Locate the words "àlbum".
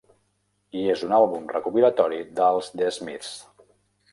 1.17-1.45